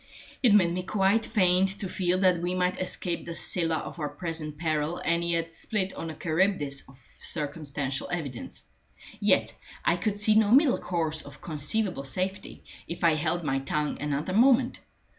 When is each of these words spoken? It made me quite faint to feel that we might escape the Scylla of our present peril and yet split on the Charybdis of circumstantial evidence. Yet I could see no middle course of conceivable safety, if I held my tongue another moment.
It 0.41 0.55
made 0.55 0.73
me 0.73 0.81
quite 0.81 1.27
faint 1.27 1.79
to 1.79 1.87
feel 1.87 2.17
that 2.21 2.41
we 2.41 2.55
might 2.55 2.79
escape 2.81 3.23
the 3.27 3.35
Scylla 3.35 3.75
of 3.75 3.99
our 3.99 4.09
present 4.09 4.57
peril 4.57 4.97
and 4.97 5.23
yet 5.23 5.51
split 5.51 5.93
on 5.93 6.07
the 6.07 6.15
Charybdis 6.15 6.89
of 6.89 6.99
circumstantial 7.19 8.09
evidence. 8.11 8.63
Yet 9.19 9.53
I 9.85 9.97
could 9.97 10.19
see 10.19 10.33
no 10.33 10.49
middle 10.49 10.79
course 10.79 11.21
of 11.21 11.39
conceivable 11.43 12.05
safety, 12.05 12.63
if 12.87 13.03
I 13.03 13.13
held 13.13 13.43
my 13.43 13.59
tongue 13.59 14.01
another 14.01 14.33
moment. 14.33 14.79